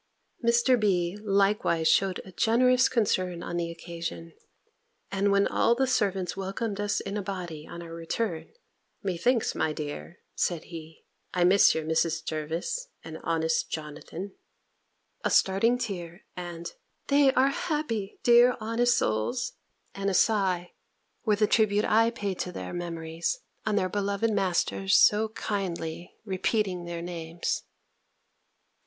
[0.43, 0.79] Mr.
[0.79, 1.15] B.
[1.23, 4.33] likewise shewed a generous concern on the occasion:
[5.11, 8.51] and when all the servants welcomed us in a body, on our return
[9.03, 12.25] "Methinks my dear," said he, "I miss your Mrs.
[12.25, 14.33] Jervis, and honest Jonathan."
[15.23, 16.73] A starting tear, and
[17.09, 19.53] "They are happy, dear honest souls!"
[19.93, 20.71] and a sigh,
[21.25, 26.85] were the tribute I paid to their memories, on their beloved master's so kindly repeating
[26.85, 27.65] their names.